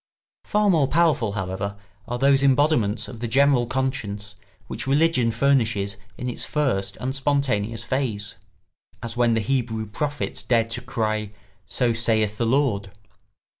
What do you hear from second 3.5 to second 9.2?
conscience which religion furnishes in its first and spontaneous phase, as